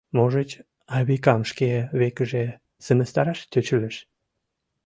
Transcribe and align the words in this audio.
Можыч, 0.15 0.51
Айвикам 0.95 1.41
шке 1.51 1.69
векыже 1.99 2.45
сымыстараш 2.83 3.39
тӧчылеш? 3.51 3.95